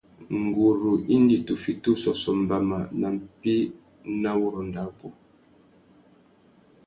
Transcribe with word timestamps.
Nguru 0.41 0.93
indi 1.15 1.37
tu 1.45 1.53
fiti 1.63 1.87
ussôssô 1.93 2.31
mbama 2.41 2.79
nà 2.99 3.07
mpí 3.17 3.53
nà 4.21 4.31
wurrôndô 4.39 4.81
abú. 4.87 5.07